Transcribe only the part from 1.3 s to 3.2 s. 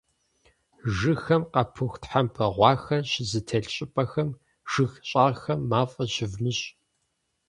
къапыху тхьэмпэ гъуахэр